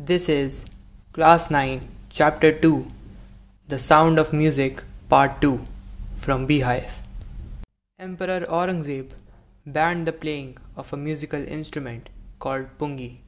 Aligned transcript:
This 0.00 0.28
is 0.28 0.64
Class 1.12 1.50
9, 1.50 1.80
Chapter 2.08 2.52
2 2.52 2.86
The 3.66 3.80
Sound 3.80 4.20
of 4.20 4.32
Music, 4.32 4.84
Part 5.08 5.40
2 5.40 5.60
from 6.16 6.46
Beehive. 6.46 7.02
Emperor 7.98 8.46
Aurangzeb 8.48 9.10
banned 9.66 10.06
the 10.06 10.12
playing 10.12 10.56
of 10.76 10.92
a 10.92 10.96
musical 10.96 11.42
instrument 11.42 12.10
called 12.38 12.68
pungi 12.78 13.22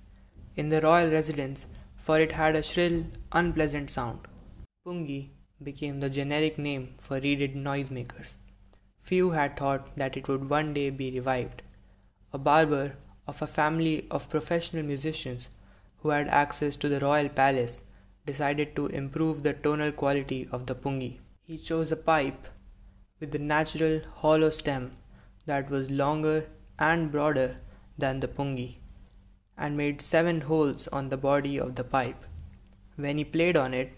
in 0.54 0.68
the 0.68 0.80
royal 0.80 1.10
residence 1.10 1.66
for 1.96 2.20
it 2.20 2.30
had 2.30 2.54
a 2.54 2.62
shrill, 2.62 3.04
unpleasant 3.32 3.90
sound. 3.90 4.20
Pungi 4.86 5.30
became 5.64 5.98
the 5.98 6.08
generic 6.08 6.56
name 6.56 6.94
for 6.98 7.18
reeded 7.18 7.56
noisemakers. 7.56 8.36
Few 9.02 9.32
had 9.32 9.56
thought 9.56 9.96
that 9.96 10.16
it 10.16 10.28
would 10.28 10.48
one 10.48 10.72
day 10.72 10.90
be 10.90 11.10
revived. 11.10 11.62
A 12.32 12.38
barber 12.38 12.94
of 13.26 13.42
a 13.42 13.48
family 13.48 14.06
of 14.08 14.30
professional 14.30 14.84
musicians 14.84 15.48
who 16.00 16.10
had 16.10 16.28
access 16.28 16.76
to 16.76 16.88
the 16.88 17.00
royal 17.00 17.28
palace, 17.28 17.82
decided 18.26 18.74
to 18.76 18.86
improve 18.86 19.42
the 19.42 19.52
tonal 19.52 19.92
quality 19.92 20.48
of 20.52 20.66
the 20.66 20.74
pungi. 20.74 21.18
He 21.42 21.58
chose 21.58 21.92
a 21.92 21.96
pipe 21.96 22.48
with 23.18 23.34
a 23.34 23.38
natural 23.38 24.00
hollow 24.16 24.50
stem 24.50 24.90
that 25.46 25.70
was 25.70 25.90
longer 25.90 26.46
and 26.78 27.10
broader 27.10 27.58
than 27.98 28.20
the 28.20 28.28
pungi, 28.28 28.76
and 29.58 29.76
made 29.76 30.00
seven 30.00 30.40
holes 30.40 30.88
on 30.88 31.08
the 31.08 31.16
body 31.16 31.58
of 31.58 31.74
the 31.74 31.84
pipe. 31.84 32.24
When 32.96 33.18
he 33.18 33.24
played 33.24 33.56
on 33.56 33.74
it, 33.74 33.92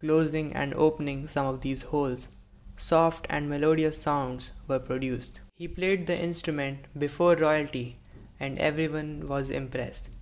closing 0.00 0.52
and 0.52 0.74
opening 0.74 1.26
some 1.26 1.46
of 1.46 1.60
these 1.60 1.82
holes, 1.82 2.28
soft 2.76 3.26
and 3.30 3.48
melodious 3.48 4.00
sounds 4.00 4.52
were 4.66 4.78
produced. 4.78 5.40
He 5.54 5.68
played 5.68 6.06
the 6.06 6.18
instrument 6.18 6.86
before 6.98 7.36
royalty, 7.36 7.96
and 8.38 8.58
everyone 8.58 9.26
was 9.26 9.50
impressed. 9.50 10.16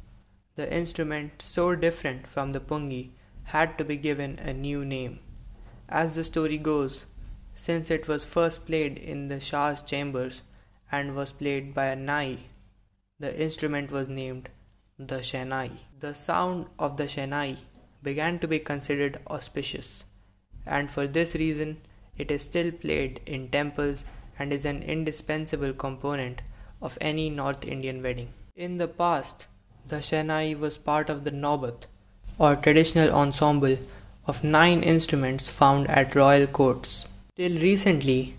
The 0.59 0.75
instrument, 0.75 1.41
so 1.41 1.77
different 1.77 2.27
from 2.27 2.53
the 2.53 2.59
pungi, 2.59 3.11
had 3.45 3.79
to 3.79 3.85
be 3.85 3.97
given 3.97 4.41
a 4.41 4.53
new 4.53 4.85
name. 4.85 5.21
As 5.89 6.17
the 6.17 6.25
story 6.25 6.59
goes, 6.59 7.07
since 7.55 7.93
it 7.93 8.09
was 8.09 8.25
first 8.25 8.67
played 8.67 8.99
in 8.99 9.29
the 9.29 9.39
Shah's 9.39 9.83
chambers 9.83 10.43
and 10.91 11.15
was 11.15 11.31
played 11.31 11.75
by 11.75 11.85
a 11.85 11.95
nai, 11.95 12.39
the 13.21 13.41
instrument 13.41 13.93
was 13.93 14.09
named 14.09 14.49
the 14.99 15.23
Shehnai. 15.23 15.71
The 16.01 16.13
sound 16.13 16.67
of 16.77 16.97
the 16.97 17.05
Shehnai 17.05 17.63
began 18.03 18.41
to 18.41 18.49
be 18.49 18.59
considered 18.59 19.21
auspicious, 19.29 20.05
and 20.67 20.91
for 20.91 21.07
this 21.07 21.37
reason 21.37 21.83
it 22.17 22.33
is 22.33 22.43
still 22.43 22.73
played 22.73 23.21
in 23.27 23.49
temples 23.49 24.05
and 24.41 24.53
is 24.53 24.65
an 24.65 24.83
indispensable 24.83 25.73
component 25.73 26.43
of 26.83 26.99
any 27.01 27.31
North 27.31 27.65
Indian 27.65 28.03
wedding. 28.03 28.31
In 28.57 28.77
the 28.77 28.89
past, 28.89 29.47
the 29.89 29.97
Shehnai 29.97 30.59
was 30.59 30.77
part 30.77 31.09
of 31.09 31.25
the 31.25 31.31
Naubat, 31.31 31.87
or 32.39 32.57
traditional 32.57 33.11
ensemble 33.11 33.79
of 34.27 34.45
nine 34.45 34.83
instruments 34.83 35.49
found 35.49 35.89
at 35.89 36.15
royal 36.15 36.47
courts. 36.47 37.07
Till 37.37 37.59
recently, 37.61 38.37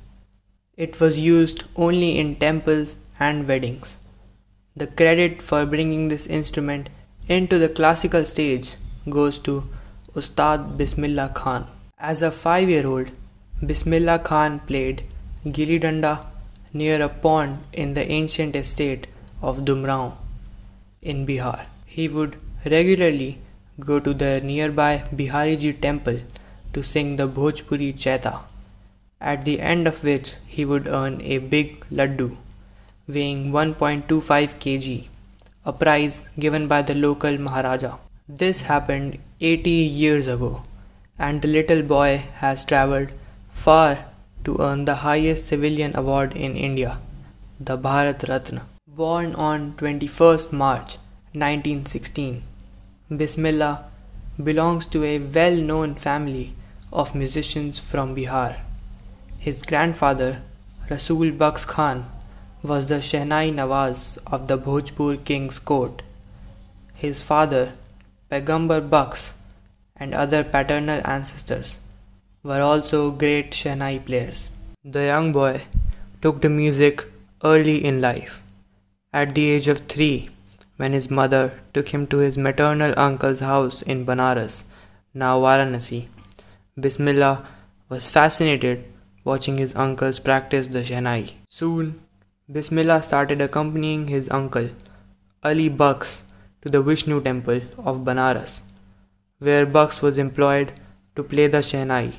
it 0.77 0.99
was 0.99 1.17
used 1.17 1.63
only 1.75 2.19
in 2.19 2.35
temples 2.35 2.95
and 3.19 3.47
weddings. 3.47 3.97
The 4.75 4.87
credit 4.87 5.41
for 5.41 5.65
bringing 5.65 6.07
this 6.07 6.27
instrument 6.27 6.89
into 7.27 7.57
the 7.57 7.69
classical 7.69 8.25
stage 8.25 8.75
goes 9.09 9.39
to 9.39 9.67
Ustad 10.15 10.77
Bismillah 10.77 11.29
Khan. 11.29 11.67
As 11.97 12.21
a 12.21 12.31
five 12.31 12.69
year 12.69 12.85
old, 12.85 13.09
Bismillah 13.65 14.19
Khan 14.19 14.59
played 14.61 15.03
Gilli 15.45 15.81
Danda 15.81 16.25
near 16.73 17.01
a 17.01 17.09
pond 17.09 17.63
in 17.73 17.93
the 17.95 18.09
ancient 18.09 18.55
estate 18.55 19.07
of 19.41 19.65
Dumraon 19.65 20.13
in 21.01 21.25
Bihar. 21.25 21.65
He 21.85 22.07
would 22.07 22.35
regularly 22.65 23.39
go 23.79 23.99
to 23.99 24.13
the 24.13 24.41
nearby 24.41 25.03
Bihariji 25.15 25.79
temple 25.79 26.19
to 26.73 26.83
sing 26.83 27.15
the 27.15 27.27
Bhojpuri 27.27 27.93
Chaita, 27.93 28.41
at 29.19 29.45
the 29.45 29.59
end 29.59 29.87
of 29.87 30.03
which 30.03 30.35
he 30.45 30.65
would 30.65 30.87
earn 30.87 31.21
a 31.21 31.37
big 31.37 31.85
laddu 31.89 32.37
weighing 33.07 33.51
1.25 33.51 34.55
kg, 34.63 35.07
a 35.65 35.73
prize 35.73 36.21
given 36.37 36.67
by 36.67 36.81
the 36.81 36.93
local 36.93 37.37
Maharaja. 37.37 37.97
This 38.27 38.61
happened 38.61 39.17
80 39.41 39.69
years 39.69 40.27
ago, 40.27 40.61
and 41.17 41.41
the 41.41 41.47
little 41.47 41.81
boy 41.81 42.23
has 42.35 42.65
travelled 42.65 43.09
far 43.49 44.05
to 44.43 44.57
earn 44.59 44.85
the 44.85 44.95
highest 44.95 45.47
civilian 45.47 45.95
award 45.95 46.35
in 46.35 46.55
India, 46.55 46.99
the 47.59 47.77
Bharat 47.77 48.27
Ratna. 48.29 48.65
Born 48.99 49.33
on 49.35 49.75
21st 49.77 50.51
March 50.51 50.97
1916, 51.31 52.43
Bismillah 53.15 53.85
belongs 54.43 54.85
to 54.87 55.05
a 55.05 55.19
well 55.19 55.55
known 55.55 55.95
family 55.95 56.53
of 56.91 57.15
musicians 57.15 57.79
from 57.79 58.13
Bihar. 58.13 58.57
His 59.37 59.61
grandfather, 59.61 60.41
Rasul 60.89 61.31
Bux 61.31 61.63
Khan, 61.63 62.03
was 62.61 62.87
the 62.87 62.95
Shehnai 62.95 63.53
Nawaz 63.53 64.17
of 64.27 64.49
the 64.49 64.57
Bhojpur 64.57 65.23
king's 65.23 65.59
court. 65.59 66.01
His 66.93 67.23
father, 67.23 67.71
Paigambar 68.29 68.89
Bux, 68.89 69.31
and 69.95 70.13
other 70.13 70.43
paternal 70.43 70.99
ancestors 71.05 71.79
were 72.43 72.61
also 72.61 73.11
great 73.11 73.51
Shehnai 73.51 74.05
players. 74.05 74.49
The 74.83 75.05
young 75.05 75.31
boy 75.31 75.61
took 76.21 76.41
to 76.41 76.49
music 76.49 77.05
early 77.45 77.81
in 77.85 78.01
life. 78.01 78.41
At 79.11 79.33
the 79.33 79.49
age 79.49 79.67
of 79.67 79.79
three, 79.79 80.29
when 80.77 80.93
his 80.93 81.09
mother 81.09 81.59
took 81.73 81.89
him 81.89 82.05
to 82.07 82.17
his 82.17 82.37
maternal 82.37 82.93
uncle's 82.95 83.39
house 83.39 83.81
in 83.81 84.05
Banaras, 84.05 84.65
now 85.15 85.39
Varanasi, 85.39 86.05
Bismillah 86.79 87.43
was 87.89 88.11
fascinated 88.11 88.85
watching 89.23 89.57
his 89.57 89.75
uncles 89.75 90.19
practice 90.19 90.67
the 90.67 90.83
Shehnai. 90.83 91.31
Soon, 91.49 91.99
Bismillah 92.51 93.01
started 93.01 93.41
accompanying 93.41 94.07
his 94.07 94.29
uncle, 94.29 94.69
Ali 95.43 95.69
Bux, 95.69 96.21
to 96.61 96.69
the 96.69 96.83
Vishnu 96.83 97.19
temple 97.19 97.61
of 97.79 98.05
Banaras, 98.05 98.61
where 99.39 99.65
Bux 99.65 100.03
was 100.03 100.19
employed 100.19 100.79
to 101.15 101.23
play 101.23 101.47
the 101.47 101.63
Shehnai. 101.63 102.13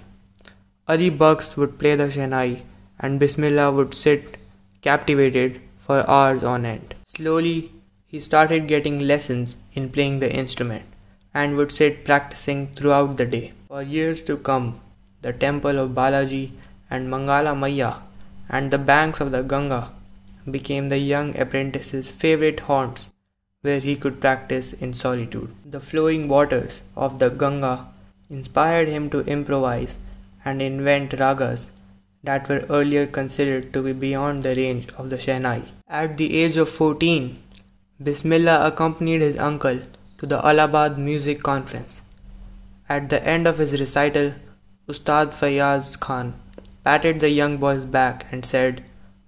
Ali 0.88 1.10
Bux 1.10 1.56
would 1.56 1.78
play 1.78 1.94
the 1.94 2.08
Shehnai, 2.08 2.62
and 2.98 3.20
Bismillah 3.20 3.70
would 3.70 3.94
sit 3.94 4.38
captivated 4.82 5.60
for 5.90 6.08
hours 6.08 6.42
on 6.44 6.64
end. 6.64 6.94
Slowly, 7.08 7.72
he 8.06 8.20
started 8.20 8.68
getting 8.72 8.98
lessons 9.12 9.56
in 9.72 9.88
playing 9.94 10.20
the 10.20 10.32
instrument 10.32 10.84
and 11.34 11.56
would 11.56 11.72
sit 11.72 12.04
practicing 12.04 12.60
throughout 12.74 13.16
the 13.16 13.26
day. 13.26 13.52
For 13.66 13.82
years 13.82 14.22
to 14.24 14.36
come, 14.36 14.80
the 15.22 15.32
temple 15.32 15.80
of 15.80 15.90
Balaji 15.90 16.52
and 16.90 17.08
Mangala 17.08 17.54
Maiya 17.62 18.02
and 18.48 18.70
the 18.70 18.78
banks 18.78 19.20
of 19.20 19.32
the 19.32 19.42
Ganga 19.42 19.90
became 20.50 20.88
the 20.90 20.98
young 20.98 21.36
apprentice's 21.36 22.10
favorite 22.10 22.60
haunts 22.60 23.10
where 23.62 23.80
he 23.80 23.96
could 23.96 24.20
practice 24.20 24.72
in 24.72 24.94
solitude. 24.94 25.52
The 25.64 25.80
flowing 25.80 26.28
waters 26.28 26.82
of 26.96 27.18
the 27.18 27.30
Ganga 27.30 27.88
inspired 28.28 28.88
him 28.88 29.10
to 29.10 29.24
improvise 29.36 29.98
and 30.44 30.62
invent 30.62 31.18
ragas 31.24 31.66
that 32.22 32.48
were 32.48 32.64
earlier 32.70 33.06
considered 33.06 33.72
to 33.72 33.82
be 33.82 33.92
beyond 33.92 34.42
the 34.44 34.54
range 34.54 34.88
of 34.96 35.10
the 35.10 35.16
Shehnai. 35.16 35.62
At 35.90 36.18
the 36.18 36.40
age 36.40 36.56
of 36.56 36.68
14, 36.68 37.36
Bismillah 38.00 38.64
accompanied 38.64 39.22
his 39.22 39.36
uncle 39.36 39.80
to 40.18 40.24
the 40.24 40.38
Allahabad 40.46 40.96
Music 40.96 41.42
Conference. 41.42 42.02
At 42.88 43.10
the 43.10 43.26
end 43.26 43.48
of 43.48 43.58
his 43.58 43.72
recital, 43.72 44.34
Ustad 44.88 45.32
Fayaz 45.32 45.98
Khan 45.98 46.34
patted 46.84 47.18
the 47.18 47.30
young 47.30 47.56
boy's 47.56 47.84
back 47.84 48.24
and 48.30 48.44
said, 48.44 48.84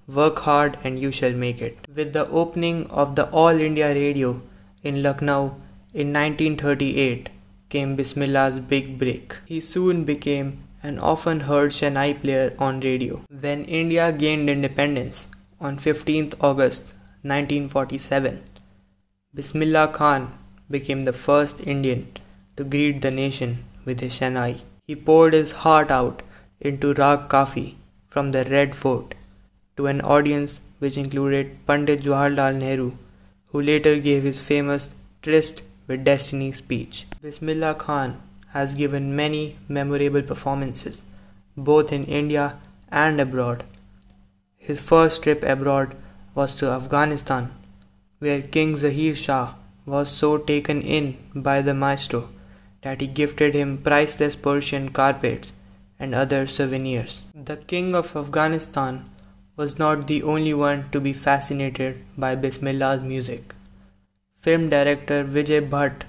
Work 0.07 0.39
hard 0.39 0.79
and 0.85 1.01
you 1.01 1.11
shall 1.11 1.33
make 1.33 1.61
it. 1.61 1.79
With 1.93 2.13
the 2.13 2.29
opening 2.29 2.87
of 2.91 3.17
the 3.17 3.29
All 3.31 3.49
India 3.49 3.93
Radio 3.93 4.41
in 4.85 5.03
Lucknow 5.03 5.57
in 5.93 6.13
1938 6.13 7.29
came 7.71 7.97
Bismillah's 7.97 8.61
big 8.61 8.99
break. 8.99 9.41
He 9.47 9.61
soon 9.61 10.05
became 10.05 10.63
an 10.81 11.01
often 11.01 11.41
heard 11.41 11.73
Shehnai 11.73 12.21
player 12.21 12.55
on 12.57 12.79
radio. 12.79 13.21
When 13.29 13.65
India 13.65 14.13
gained 14.13 14.49
independence 14.49 15.27
on 15.67 15.77
15th 15.79 16.35
August 16.41 16.93
1947, 17.23 18.43
Bismillah 19.33 19.89
Khan 19.89 20.37
became 20.69 21.05
the 21.05 21.13
first 21.13 21.65
Indian 21.65 22.09
to 22.57 22.65
greet 22.65 23.01
the 23.01 23.13
nation 23.13 23.65
with 23.85 24.01
his 24.01 24.19
Shehnai. 24.19 24.63
He 24.89 24.97
poured 24.97 25.35
his 25.35 25.53
heart 25.53 25.93
out 25.93 26.23
into 26.61 26.95
Rag 26.95 27.29
Kafi 27.29 27.75
from 28.09 28.33
the 28.33 28.45
Red 28.47 28.75
Fort 28.75 29.15
to 29.77 29.87
an 29.87 30.01
audience 30.01 30.59
which 30.81 30.97
included 30.97 31.57
Pandit 31.65 32.01
Jawaharlal 32.01 32.57
Nehru, 32.57 32.93
who 33.47 33.63
later 33.63 34.01
gave 34.01 34.25
his 34.25 34.43
famous 34.43 34.95
Tryst 35.23 35.63
with 35.87 36.05
Destiny 36.05 36.51
speech. 36.51 37.07
Bismillah 37.23 37.77
Khan 37.77 38.21
has 38.49 38.75
given 38.75 39.15
many 39.15 39.57
memorable 39.69 40.23
performances, 40.23 41.03
both 41.57 41.93
in 41.93 42.05
India 42.05 42.59
and 42.91 43.21
abroad. 43.21 43.63
His 44.65 44.81
first 44.81 45.25
trip 45.25 45.43
abroad 45.43 45.97
was 46.37 46.55
to 46.57 46.71
Afghanistan, 46.71 47.51
where 48.21 48.43
King 48.43 48.77
Zahir 48.77 49.17
Shah 49.17 49.55
was 49.85 50.09
so 50.09 50.39
taken 50.39 50.83
in 50.83 51.17
by 51.35 51.63
the 51.63 51.75
maestro 51.75 52.29
that 52.83 53.01
he 53.01 53.09
gifted 53.09 53.55
him 53.55 53.79
priceless 53.79 54.37
Persian 54.37 54.91
carpets 54.91 55.53
and 55.99 56.15
other 56.15 56.47
souvenirs. 56.47 57.23
The 57.35 57.57
king 57.57 57.97
of 57.97 58.15
Afghanistan 58.15 59.11
was 59.57 59.81
not 59.81 60.07
the 60.07 60.23
only 60.23 60.55
one 60.55 60.89
to 60.93 61.01
be 61.01 61.13
fascinated 61.13 62.05
by 62.17 62.37
Bismillah's 62.37 63.03
music. 63.03 63.57
Film 64.39 64.69
director 64.71 65.25
Vijay 65.25 65.69
Bhatt 65.69 66.05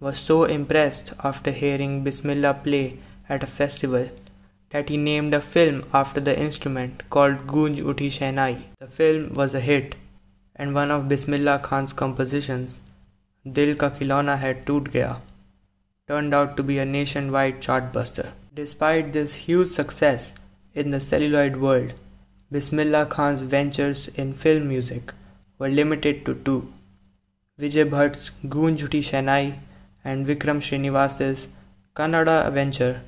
was 0.00 0.18
so 0.18 0.44
impressed 0.44 1.12
after 1.22 1.50
hearing 1.50 2.04
Bismillah 2.04 2.54
play 2.64 2.98
at 3.28 3.42
a 3.42 3.46
festival 3.46 4.08
that 4.70 4.88
he 4.88 4.96
named 4.96 5.34
a 5.34 5.40
film 5.40 5.84
after 5.92 6.20
the 6.20 6.38
instrument 6.38 7.02
called 7.10 7.46
Goonj 7.46 7.76
Uthi 7.76 8.08
Shehnai. 8.08 8.62
The 8.78 8.86
film 8.86 9.34
was 9.34 9.54
a 9.54 9.60
hit, 9.60 9.94
and 10.56 10.74
one 10.74 10.90
of 10.90 11.08
Bismillah 11.08 11.60
Khan's 11.60 11.92
compositions, 11.92 12.78
Dil 13.50 13.74
Ka 13.76 13.90
Khilona 13.90 14.38
Hai 14.38 14.52
Toot 14.52 14.92
Gaya, 14.92 15.20
turned 16.06 16.34
out 16.34 16.56
to 16.56 16.62
be 16.62 16.78
a 16.78 16.84
nationwide 16.84 17.60
chartbuster. 17.60 18.30
Despite 18.54 19.12
this 19.12 19.34
huge 19.34 19.68
success 19.68 20.32
in 20.74 20.90
the 20.90 21.00
celluloid 21.00 21.56
world, 21.56 21.94
Bismillah 22.50 23.06
Khan's 23.06 23.42
ventures 23.42 24.08
in 24.08 24.32
film 24.32 24.68
music 24.68 25.12
were 25.58 25.68
limited 25.68 26.24
to 26.24 26.34
two 26.34 26.72
Vijay 27.60 27.90
Bhatt's 27.90 28.30
Goonj 28.46 28.78
Uthi 28.86 29.00
Shehnai 29.00 29.58
and 30.04 30.26
Vikram 30.26 30.60
Srinivasa's 30.66 31.48
Kannada 31.96 32.52
venture 32.52 33.02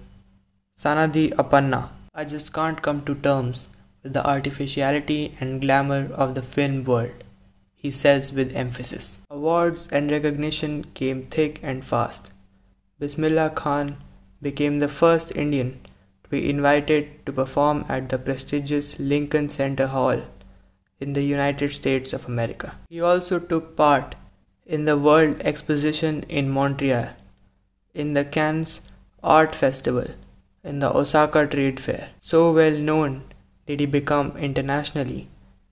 Sannadhi 0.80 1.34
Appanna. 1.34 1.90
I 2.14 2.24
just 2.24 2.54
can't 2.54 2.80
come 2.80 3.04
to 3.04 3.14
terms 3.14 3.68
with 4.02 4.14
the 4.14 4.26
artificiality 4.26 5.36
and 5.38 5.60
glamour 5.60 6.10
of 6.14 6.34
the 6.34 6.42
film 6.42 6.84
world, 6.84 7.24
he 7.74 7.90
says 7.90 8.32
with 8.32 8.56
emphasis. 8.56 9.18
Awards 9.28 9.88
and 9.92 10.10
recognition 10.10 10.84
came 10.94 11.24
thick 11.24 11.60
and 11.62 11.84
fast. 11.84 12.30
Bismillah 12.98 13.50
Khan 13.50 13.98
became 14.40 14.78
the 14.78 14.88
first 14.88 15.36
Indian 15.36 15.78
to 16.24 16.30
be 16.30 16.48
invited 16.48 17.26
to 17.26 17.32
perform 17.40 17.84
at 17.86 18.08
the 18.08 18.18
prestigious 18.18 18.98
Lincoln 18.98 19.50
Center 19.50 19.88
Hall 19.88 20.22
in 20.98 21.12
the 21.12 21.22
United 21.22 21.74
States 21.74 22.14
of 22.14 22.24
America. 22.24 22.74
He 22.88 23.02
also 23.02 23.38
took 23.38 23.76
part 23.76 24.14
in 24.64 24.86
the 24.86 24.96
World 24.96 25.42
Exposition 25.42 26.22
in 26.22 26.48
Montreal, 26.48 27.10
in 27.92 28.14
the 28.14 28.24
Cannes 28.24 28.80
Art 29.22 29.54
Festival, 29.54 30.06
in 30.62 30.78
the 30.78 30.94
Osaka 30.94 31.46
Trade 31.46 31.80
Fair. 31.80 32.08
So 32.20 32.52
well 32.52 32.76
known 32.76 33.22
did 33.66 33.80
he 33.80 33.86
become 33.86 34.36
internationally 34.36 35.28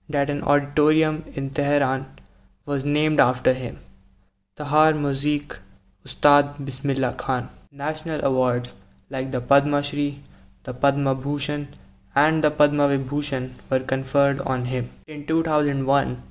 that 0.07 0.29
an 0.29 0.43
auditorium 0.43 1.23
in 1.35 1.49
Tehran 1.51 2.05
was 2.65 2.85
named 2.85 3.19
after 3.19 3.53
him. 3.53 3.79
Tahar 4.55 4.93
Muzik 4.93 5.59
Ustad 6.05 6.65
Bismillah 6.65 7.13
Khan. 7.13 7.49
National 7.71 8.23
awards 8.25 8.75
like 9.09 9.31
the 9.31 9.41
Padma 9.41 9.83
Shri, 9.83 10.21
the 10.63 10.73
Padma 10.73 11.13
Bhushan, 11.15 11.67
and 12.15 12.43
the 12.43 12.51
Padma 12.51 12.87
Vibhushan 12.87 13.51
were 13.69 13.79
conferred 13.79 14.41
on 14.41 14.65
him. 14.65 14.89
In 15.07 15.25
2001, 15.25 16.21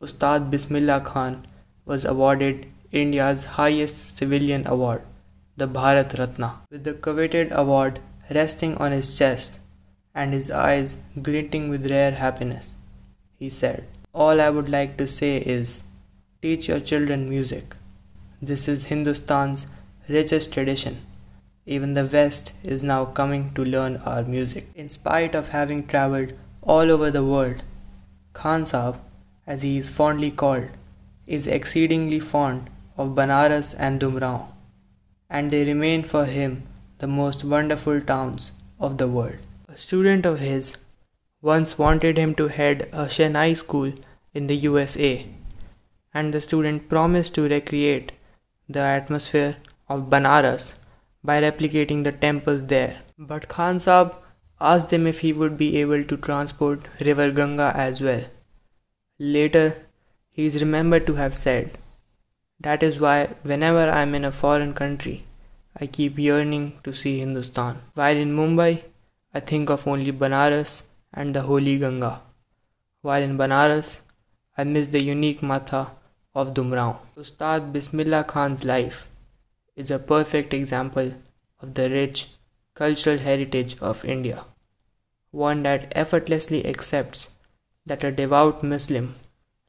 Ustad 0.00 0.50
Bismillah 0.50 1.00
Khan 1.00 1.46
was 1.84 2.04
awarded 2.04 2.66
India's 2.92 3.44
highest 3.44 4.16
civilian 4.16 4.66
award, 4.66 5.02
the 5.56 5.68
Bharat 5.68 6.18
Ratna, 6.18 6.60
with 6.68 6.82
the 6.82 6.94
coveted 6.94 7.52
award 7.52 8.00
resting 8.34 8.76
on 8.78 8.90
his 8.90 9.16
chest 9.16 9.60
and 10.12 10.32
his 10.32 10.50
eyes 10.50 10.98
glinting 11.22 11.68
with 11.68 11.90
rare 11.90 12.10
happiness. 12.10 12.72
He 13.38 13.50
said, 13.50 13.84
All 14.12 14.40
I 14.40 14.50
would 14.50 14.68
like 14.68 14.96
to 14.96 15.06
say 15.06 15.36
is 15.36 15.84
teach 16.42 16.66
your 16.66 16.80
children 16.80 17.28
music. 17.28 17.76
This 18.42 18.66
is 18.66 18.86
Hindustan's 18.86 19.68
richest 20.08 20.52
tradition. 20.52 20.96
Even 21.66 21.94
the 21.94 22.04
West 22.04 22.52
is 22.64 22.82
now 22.82 23.04
coming 23.04 23.54
to 23.54 23.64
learn 23.64 23.98
our 23.98 24.22
music. 24.24 24.68
In 24.74 24.88
spite 24.88 25.36
of 25.36 25.50
having 25.50 25.86
traveled 25.86 26.34
all 26.62 26.90
over 26.90 27.12
the 27.12 27.24
world, 27.24 27.62
Khan 28.32 28.62
Saab, 28.62 28.98
as 29.46 29.62
he 29.62 29.78
is 29.78 29.88
fondly 29.88 30.32
called, 30.32 30.68
is 31.26 31.46
exceedingly 31.46 32.18
fond 32.18 32.68
of 32.96 33.10
Banaras 33.10 33.74
and 33.78 34.00
Dumraon 34.00 34.53
and 35.36 35.50
they 35.50 35.64
remain 35.68 36.02
for 36.10 36.24
him 36.36 36.52
the 37.02 37.10
most 37.20 37.44
wonderful 37.52 38.00
towns 38.10 38.52
of 38.78 38.98
the 38.98 39.08
world. 39.14 39.38
A 39.68 39.76
student 39.84 40.26
of 40.30 40.38
his 40.48 40.66
once 41.52 41.76
wanted 41.84 42.16
him 42.22 42.34
to 42.40 42.46
head 42.58 42.88
a 42.92 43.06
Shehnai 43.14 43.48
school 43.62 43.92
in 44.32 44.46
the 44.46 44.56
USA, 44.66 45.26
and 46.12 46.32
the 46.32 46.40
student 46.40 46.88
promised 46.88 47.34
to 47.34 47.48
recreate 47.48 48.12
the 48.68 48.84
atmosphere 48.98 49.56
of 49.88 50.08
Banaras 50.14 50.72
by 51.22 51.40
replicating 51.40 52.04
the 52.04 52.12
temples 52.12 52.62
there. 52.74 52.96
But 53.18 53.48
Khan 53.48 53.76
Saab 53.86 54.14
asked 54.60 54.92
him 54.92 55.06
if 55.06 55.20
he 55.20 55.32
would 55.32 55.56
be 55.58 55.76
able 55.80 56.04
to 56.04 56.16
transport 56.28 56.86
river 57.00 57.30
Ganga 57.30 57.72
as 57.74 58.00
well. 58.00 58.24
Later, 59.18 59.66
he 60.30 60.46
is 60.46 60.62
remembered 60.62 61.06
to 61.08 61.14
have 61.14 61.34
said, 61.34 61.78
that 62.64 62.82
is 62.82 62.98
why 62.98 63.16
whenever 63.42 63.90
I 63.90 64.00
am 64.02 64.14
in 64.14 64.24
a 64.24 64.32
foreign 64.32 64.72
country, 64.74 65.24
I 65.78 65.86
keep 65.86 66.18
yearning 66.18 66.66
to 66.84 66.92
see 66.94 67.18
Hindustan. 67.18 67.80
While 67.94 68.16
in 68.16 68.34
Mumbai, 68.36 68.82
I 69.34 69.40
think 69.40 69.70
of 69.70 69.86
only 69.86 70.12
Banaras 70.12 70.82
and 71.12 71.34
the 71.34 71.42
holy 71.42 71.78
Ganga. 71.78 72.20
While 73.02 73.22
in 73.22 73.36
Banaras, 73.36 74.00
I 74.56 74.64
miss 74.64 74.88
the 74.88 75.02
unique 75.02 75.42
matha 75.42 75.90
of 76.34 76.54
Dumraon. 76.54 76.96
Ustad 77.16 77.72
Bismillah 77.72 78.24
Khan's 78.24 78.64
life 78.64 79.06
is 79.76 79.90
a 79.90 79.98
perfect 79.98 80.54
example 80.54 81.12
of 81.60 81.74
the 81.74 81.90
rich 81.90 82.28
cultural 82.74 83.18
heritage 83.18 83.76
of 83.80 84.04
India, 84.04 84.44
one 85.32 85.62
that 85.64 85.92
effortlessly 85.94 86.64
accepts 86.66 87.28
that 87.84 88.04
a 88.04 88.10
devout 88.10 88.62
Muslim 88.62 89.14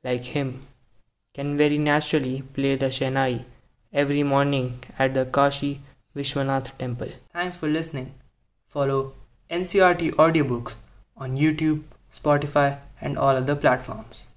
like 0.04 0.24
him 0.24 0.60
can 1.36 1.58
very 1.58 1.78
naturally 1.78 2.36
play 2.58 2.76
the 2.76 2.90
Shehnai 2.98 3.44
every 4.02 4.24
morning 4.24 4.68
at 4.98 5.14
the 5.14 5.26
Kashi 5.26 5.82
Vishwanath 6.16 6.78
Temple. 6.78 7.10
Thanks 7.34 7.58
for 7.58 7.68
listening. 7.68 8.14
Follow 8.76 9.14
NCERT 9.50 10.12
audiobooks 10.26 10.76
on 11.18 11.38
YouTube, 11.38 11.84
Spotify, 12.20 12.78
and 13.02 13.18
all 13.18 13.36
other 13.36 13.56
platforms. 13.56 14.28